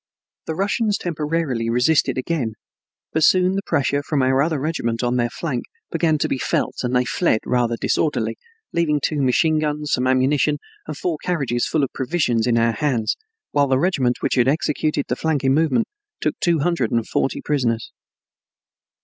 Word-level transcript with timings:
The 0.47 0.55
Russians 0.55 0.97
temporarily 0.97 1.69
resisted 1.69 2.17
again, 2.17 2.53
but 3.13 3.23
soon 3.23 3.53
the 3.53 3.61
pressure 3.63 4.01
from 4.01 4.23
our 4.23 4.41
other 4.41 4.59
regiment 4.59 5.03
on 5.03 5.15
their 5.17 5.29
flank 5.29 5.65
began 5.91 6.17
to 6.17 6.27
be 6.27 6.39
felt 6.39 6.77
and 6.81 6.95
they 6.95 7.05
fled 7.05 7.41
rather 7.45 7.77
disorderly, 7.77 8.35
leaving 8.73 8.99
two 8.99 9.21
machine 9.21 9.59
guns, 9.59 9.91
some 9.91 10.07
ammunition, 10.07 10.57
and 10.87 10.97
four 10.97 11.19
carriages 11.21 11.67
full 11.67 11.83
of 11.83 11.93
provisions 11.93 12.47
in 12.47 12.57
our 12.57 12.73
hands, 12.73 13.15
while 13.51 13.67
the 13.67 13.77
regiment 13.77 14.17
which 14.23 14.33
had 14.33 14.47
executed 14.47 15.05
the 15.07 15.15
flanking 15.15 15.53
movement 15.53 15.85
took 16.19 16.33
two 16.39 16.61
hundred 16.61 16.89
and 16.89 17.07
forty 17.07 17.39
prisoners. 17.39 17.91